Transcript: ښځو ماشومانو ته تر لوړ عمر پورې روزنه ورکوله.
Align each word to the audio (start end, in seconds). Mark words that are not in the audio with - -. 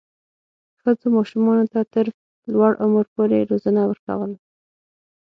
ښځو 0.81 1.07
ماشومانو 1.17 1.65
ته 1.73 1.79
تر 1.93 2.05
لوړ 2.53 2.71
عمر 2.83 3.05
پورې 3.15 3.47
روزنه 3.51 3.81
ورکوله. 3.89 4.37